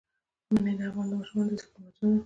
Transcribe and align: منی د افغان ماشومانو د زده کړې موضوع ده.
منی 0.53 0.73
د 0.79 0.81
افغان 0.89 1.07
ماشومانو 1.17 1.49
د 1.49 1.51
زده 1.59 1.65
کړې 1.73 1.79
موضوع 1.81 2.07
ده. 2.11 2.17